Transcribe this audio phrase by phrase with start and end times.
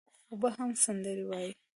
[0.31, 1.51] اوبه هم سندري وايي.